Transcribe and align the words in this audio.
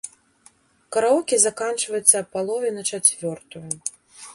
Караоке 0.97 1.35
заканчваецца 1.45 2.15
а 2.21 2.25
палове 2.33 2.69
на 2.79 2.83
чацвёртую. 2.93 3.69